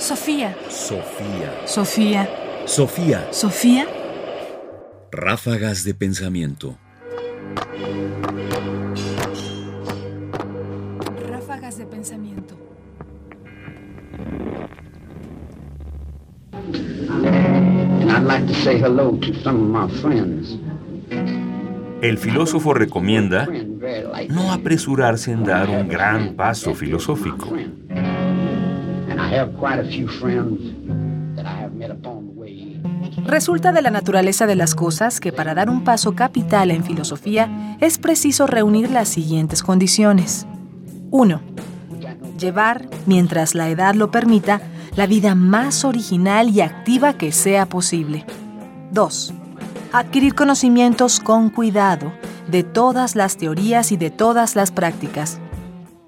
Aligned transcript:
Sofía. 0.00 0.56
Sofía. 0.70 1.52
Sofía. 1.66 2.28
Sofía. 2.64 3.28
Sofía. 3.32 3.86
Ráfagas 5.12 5.84
de 5.84 5.92
pensamiento. 5.92 6.78
Ráfagas 11.28 11.76
de 11.76 11.84
pensamiento. 11.84 12.56
I'd 18.08 18.24
like 18.24 18.46
to 18.46 18.54
say 18.54 18.78
hello 18.78 19.18
to 19.18 19.34
some 19.42 19.76
of 19.76 19.90
my 19.90 20.00
friends. 20.00 20.58
El 22.00 22.16
filósofo 22.16 22.72
recomienda 22.72 23.46
no 24.30 24.50
apresurarse 24.50 25.32
en 25.32 25.44
dar 25.44 25.68
un 25.68 25.88
gran 25.88 26.36
paso 26.36 26.74
filosófico. 26.74 27.54
Resulta 33.24 33.72
de 33.72 33.82
la 33.82 33.90
naturaleza 33.90 34.46
de 34.46 34.56
las 34.56 34.74
cosas 34.74 35.20
que 35.20 35.32
para 35.32 35.54
dar 35.54 35.70
un 35.70 35.84
paso 35.84 36.16
capital 36.16 36.70
en 36.70 36.82
filosofía 36.82 37.76
es 37.80 37.98
preciso 37.98 38.46
reunir 38.46 38.90
las 38.90 39.08
siguientes 39.08 39.62
condiciones. 39.62 40.46
1. 41.10 41.40
Llevar, 42.38 42.88
mientras 43.06 43.54
la 43.54 43.68
edad 43.68 43.94
lo 43.94 44.10
permita, 44.10 44.60
la 44.96 45.06
vida 45.06 45.34
más 45.34 45.84
original 45.84 46.48
y 46.48 46.60
activa 46.60 47.12
que 47.12 47.30
sea 47.30 47.66
posible. 47.66 48.24
2. 48.90 49.34
Adquirir 49.92 50.34
conocimientos 50.34 51.20
con 51.20 51.50
cuidado 51.50 52.12
de 52.48 52.64
todas 52.64 53.14
las 53.14 53.36
teorías 53.36 53.92
y 53.92 53.96
de 53.96 54.10
todas 54.10 54.56
las 54.56 54.72
prácticas. 54.72 55.38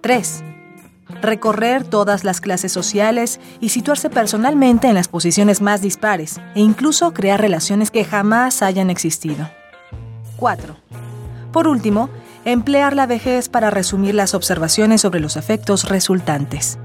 3. 0.00 0.42
Recorrer 1.22 1.84
todas 1.84 2.24
las 2.24 2.40
clases 2.40 2.72
sociales 2.72 3.40
y 3.60 3.70
situarse 3.70 4.10
personalmente 4.10 4.88
en 4.88 4.94
las 4.94 5.08
posiciones 5.08 5.62
más 5.62 5.80
dispares 5.80 6.40
e 6.54 6.60
incluso 6.60 7.14
crear 7.14 7.40
relaciones 7.40 7.90
que 7.90 8.04
jamás 8.04 8.60
hayan 8.60 8.90
existido. 8.90 9.48
4. 10.36 10.76
Por 11.52 11.68
último, 11.68 12.10
emplear 12.44 12.94
la 12.94 13.06
vejez 13.06 13.48
para 13.48 13.70
resumir 13.70 14.14
las 14.14 14.34
observaciones 14.34 15.00
sobre 15.00 15.20
los 15.20 15.36
efectos 15.36 15.88
resultantes 15.88 16.78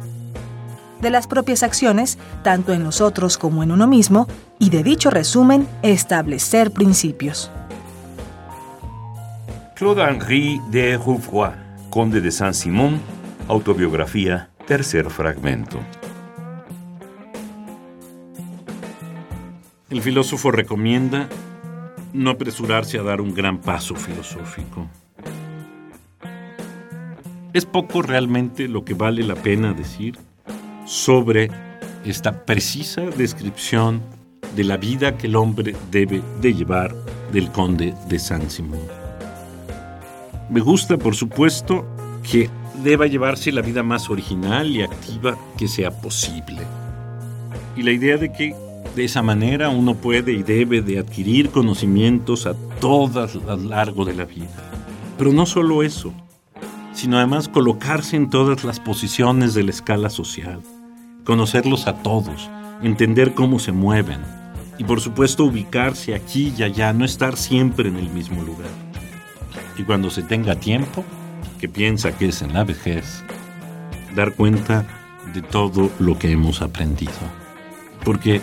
de 1.01 1.09
las 1.09 1.27
propias 1.27 1.63
acciones, 1.63 2.17
tanto 2.43 2.73
en 2.73 2.83
los 2.83 3.01
otros 3.01 3.37
como 3.37 3.63
en 3.63 3.71
uno 3.71 3.87
mismo, 3.87 4.27
y 4.59 4.69
de 4.69 4.83
dicho 4.83 5.09
resumen, 5.09 5.67
establecer 5.81 6.71
principios. 6.71 7.51
Claude-Henri 9.75 10.59
de 10.71 10.97
Rouvroy, 10.97 11.51
conde 11.89 12.19
de 12.19 12.31
Saint-Simon, 12.31 12.99
autobiografía, 13.47 14.49
tercer 14.65 15.09
fragmento. 15.09 15.79
El 19.89 20.01
filósofo 20.01 20.51
recomienda 20.51 21.29
no 22.13 22.31
apresurarse 22.31 22.99
a 22.99 23.03
dar 23.03 23.21
un 23.21 23.33
gran 23.33 23.59
paso 23.59 23.95
filosófico. 23.95 24.87
Es 27.53 27.65
poco 27.65 28.01
realmente 28.01 28.67
lo 28.67 28.83
que 28.83 28.93
vale 28.93 29.23
la 29.23 29.35
pena 29.35 29.73
decir 29.73 30.17
sobre 30.85 31.49
esta 32.05 32.45
precisa 32.45 33.01
descripción 33.01 34.01
de 34.55 34.63
la 34.63 34.77
vida 34.77 35.17
que 35.17 35.27
el 35.27 35.35
hombre 35.35 35.75
debe 35.89 36.21
de 36.41 36.53
llevar 36.53 36.93
del 37.31 37.51
conde 37.51 37.93
de 38.07 38.19
Saint-Simon. 38.19 38.79
Me 40.49 40.59
gusta, 40.59 40.97
por 40.97 41.15
supuesto, 41.15 41.85
que 42.29 42.49
deba 42.83 43.07
llevarse 43.07 43.51
la 43.51 43.61
vida 43.61 43.83
más 43.83 44.09
original 44.09 44.75
y 44.75 44.81
activa 44.81 45.37
que 45.57 45.67
sea 45.67 45.91
posible. 45.91 46.61
Y 47.75 47.83
la 47.83 47.91
idea 47.91 48.17
de 48.17 48.31
que 48.31 48.55
de 48.95 49.03
esa 49.03 49.21
manera 49.21 49.69
uno 49.69 49.95
puede 49.95 50.33
y 50.33 50.43
debe 50.43 50.81
de 50.81 50.99
adquirir 50.99 51.49
conocimientos 51.49 52.47
a 52.47 52.55
todas 52.79 53.35
a 53.35 53.55
lo 53.55 53.69
largo 53.69 54.05
de 54.05 54.13
la 54.13 54.25
vida. 54.25 54.71
Pero 55.17 55.31
no 55.33 55.45
solo 55.45 55.83
eso, 55.83 56.13
sino 56.93 57.17
además 57.17 57.47
colocarse 57.47 58.15
en 58.15 58.29
todas 58.29 58.63
las 58.63 58.79
posiciones 58.79 59.53
de 59.53 59.63
la 59.63 59.71
escala 59.71 60.09
social, 60.09 60.61
conocerlos 61.23 61.85
a 61.87 62.01
todos, 62.01 62.49
entender 62.81 63.33
cómo 63.35 63.59
se 63.59 63.71
mueven 63.71 64.21
y 64.79 64.83
por 64.83 65.01
supuesto 65.01 65.43
ubicarse 65.45 66.13
aquí 66.13 66.53
y 66.57 66.63
allá, 66.63 66.93
no 66.93 67.05
estar 67.05 67.35
siempre 67.35 67.89
en 67.89 67.97
el 67.97 68.09
mismo 68.09 68.41
lugar. 68.43 68.69
Y 69.77 69.83
cuando 69.83 70.09
se 70.09 70.23
tenga 70.23 70.55
tiempo, 70.55 71.03
que 71.59 71.67
piensa 71.67 72.17
que 72.17 72.27
es 72.27 72.41
en 72.41 72.53
la 72.53 72.63
vejez, 72.63 73.23
dar 74.15 74.33
cuenta 74.33 74.85
de 75.33 75.41
todo 75.41 75.91
lo 75.99 76.17
que 76.17 76.31
hemos 76.31 76.61
aprendido. 76.61 77.13
Porque 78.03 78.41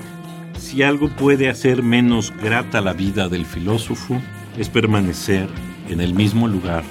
si 0.59 0.83
algo 0.83 1.09
puede 1.09 1.49
hacer 1.49 1.83
menos 1.83 2.33
grata 2.43 2.81
la 2.81 2.93
vida 2.93 3.29
del 3.29 3.47
filósofo, 3.47 4.21
es 4.59 4.69
permanecer 4.69 5.49
en 5.89 6.01
el 6.01 6.15
mismo 6.15 6.49
lugar, 6.49 6.85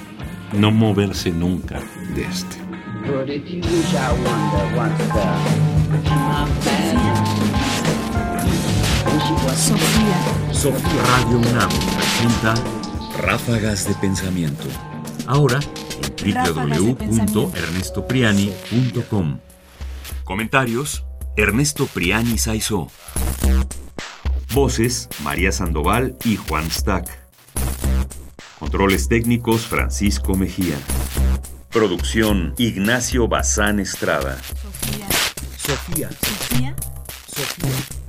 no 0.52 0.70
moverse 0.70 1.30
nunca 1.30 1.80
de 2.14 2.22
este. 2.22 2.56
Sofía. 10.52 11.02
Radio 11.02 11.38
UNAM 11.38 11.68
presenta 11.96 12.54
Ráfagas 13.20 13.86
de 13.86 13.94
pensamiento. 13.94 14.64
Ahora 15.26 15.60
en 16.02 16.44
www.ernestopriani.com. 16.44 19.38
Comentarios: 20.24 21.04
Ernesto 21.36 21.86
Priani 21.86 22.38
Saizó. 22.38 22.90
Voces: 24.52 25.08
María 25.22 25.52
Sandoval 25.52 26.16
y 26.24 26.34
Juan 26.36 26.68
Stack. 26.70 27.08
Controles 28.58 29.08
técnicos: 29.08 29.66
Francisco 29.66 30.34
Mejía. 30.34 30.76
Producción: 31.70 32.54
Ignacio 32.58 33.28
Bazán 33.28 33.80
Estrada. 33.80 34.36
Sofía. 34.42 35.06
Sofía. 35.56 36.10
Sofía. 36.10 36.76
Sofía. 37.26 38.03